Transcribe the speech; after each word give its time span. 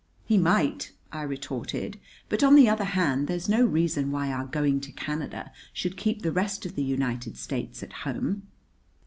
"He 0.25 0.35
might," 0.39 0.93
I 1.11 1.21
retorted; 1.21 1.99
"but, 2.27 2.43
on 2.43 2.55
the 2.55 2.67
other 2.67 2.85
hand, 2.85 3.27
there's 3.27 3.47
no 3.47 3.63
reason 3.63 4.09
why 4.09 4.31
our 4.31 4.47
going 4.47 4.81
to 4.81 4.91
Canada 4.91 5.51
should 5.73 5.95
keep 5.95 6.23
the 6.23 6.31
rest 6.31 6.65
of 6.65 6.73
the 6.73 6.81
United 6.83 7.37
States 7.37 7.83
at 7.83 7.93
home!" 8.01 8.47